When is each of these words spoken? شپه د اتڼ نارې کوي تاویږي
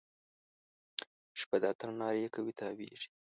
شپه 1.39 1.57
د 1.61 1.63
اتڼ 1.71 1.89
نارې 2.01 2.27
کوي 2.35 2.53
تاویږي 2.59 3.07